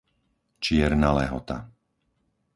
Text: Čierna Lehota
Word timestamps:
Čierna 0.63 1.09
Lehota 1.17 1.57